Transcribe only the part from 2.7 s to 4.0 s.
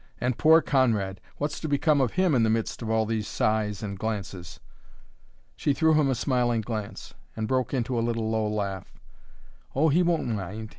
of all these sighs and